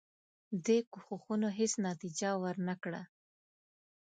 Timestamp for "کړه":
2.83-3.01